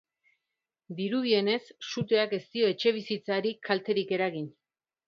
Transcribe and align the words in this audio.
Dirudienez, 0.99 1.61
suteak 1.91 2.35
ez 2.41 2.43
dio 2.57 2.73
etxebizitzarik 2.73 3.65
kalterik 3.71 4.19
eragin. 4.21 4.53